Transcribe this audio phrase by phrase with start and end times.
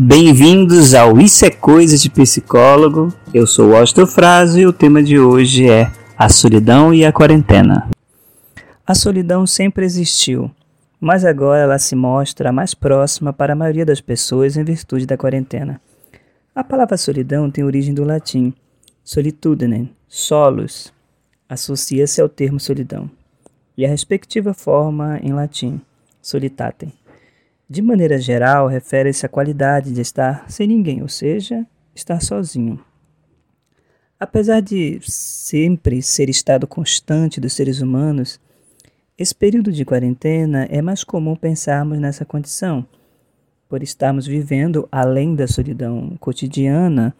[0.00, 3.12] Bem-vindos ao Isso é Coisa de Psicólogo.
[3.34, 7.90] Eu sou o Ostrofraso e o tema de hoje é a solidão e a quarentena.
[8.86, 10.52] A solidão sempre existiu,
[11.00, 15.16] mas agora ela se mostra mais próxima para a maioria das pessoas em virtude da
[15.16, 15.80] quarentena.
[16.54, 18.54] A palavra solidão tem origem do latim
[19.02, 20.92] solitudine, solus,
[21.48, 23.10] associa-se ao termo solidão,
[23.76, 25.80] e a respectiva forma em latim,
[26.22, 26.92] solitatem.
[27.70, 32.80] De maneira geral, refere-se à qualidade de estar sem ninguém, ou seja, estar sozinho.
[34.18, 38.40] Apesar de sempre ser estado constante dos seres humanos,
[39.18, 42.86] esse período de quarentena é mais comum pensarmos nessa condição,
[43.68, 47.14] por estarmos vivendo além da solidão cotidiana,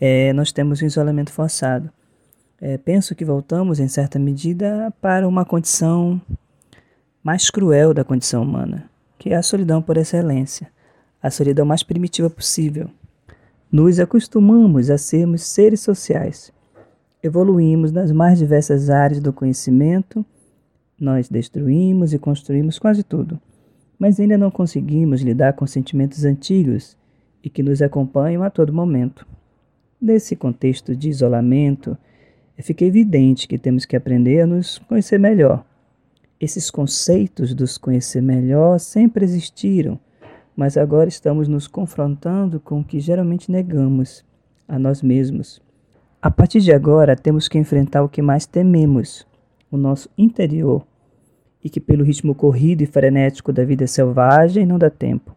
[0.00, 1.90] é, nós temos um isolamento forçado.
[2.60, 6.20] É, penso que voltamos, em certa medida, para uma condição
[7.22, 8.89] mais cruel da condição humana,
[9.20, 10.66] que é a solidão por excelência,
[11.22, 12.88] a solidão mais primitiva possível.
[13.70, 16.50] Nos acostumamos a sermos seres sociais.
[17.22, 20.24] Evoluímos nas mais diversas áreas do conhecimento,
[20.98, 23.38] nós destruímos e construímos quase tudo,
[23.98, 26.96] mas ainda não conseguimos lidar com sentimentos antigos
[27.44, 29.26] e que nos acompanham a todo momento.
[30.00, 31.94] Nesse contexto de isolamento,
[32.58, 35.62] fica evidente que temos que aprender a nos conhecer melhor
[36.40, 40.00] esses conceitos dos conhecer melhor sempre existiram,
[40.56, 44.24] mas agora estamos nos confrontando com o que geralmente negamos
[44.66, 45.60] a nós mesmos.
[46.22, 49.26] A partir de agora, temos que enfrentar o que mais tememos,
[49.70, 50.86] o nosso interior,
[51.62, 55.36] e que pelo ritmo corrido e frenético da vida selvagem não dá tempo.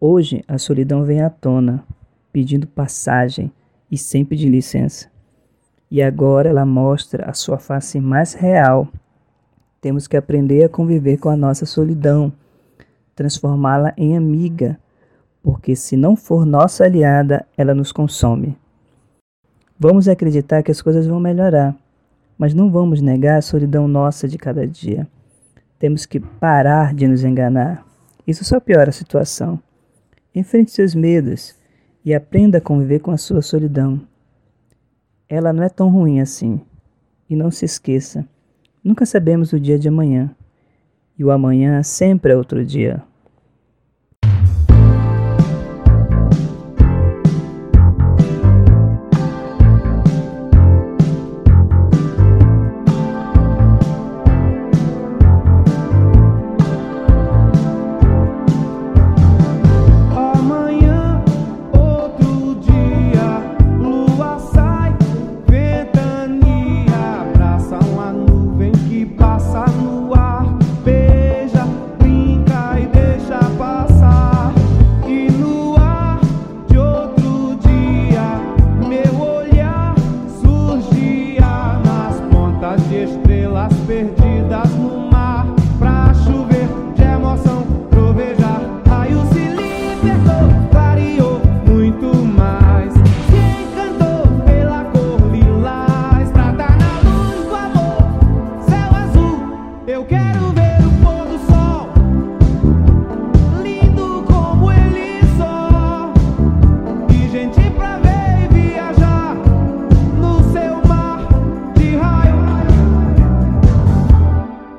[0.00, 1.84] Hoje, a solidão vem à tona,
[2.32, 3.52] pedindo passagem
[3.90, 5.10] e sem pedir licença.
[5.90, 8.88] E agora ela mostra a sua face mais real
[9.84, 12.32] temos que aprender a conviver com a nossa solidão,
[13.14, 14.80] transformá-la em amiga,
[15.42, 18.56] porque se não for nossa aliada, ela nos consome.
[19.78, 21.76] Vamos acreditar que as coisas vão melhorar,
[22.38, 25.06] mas não vamos negar a solidão nossa de cada dia.
[25.78, 27.86] Temos que parar de nos enganar.
[28.26, 29.60] Isso só piora a situação.
[30.34, 31.54] Enfrente seus medos
[32.02, 34.00] e aprenda a conviver com a sua solidão.
[35.28, 36.58] Ela não é tão ruim assim.
[37.28, 38.26] E não se esqueça,
[38.84, 40.30] Nunca sabemos o dia de amanhã,
[41.18, 43.02] e o amanhã sempre é outro dia.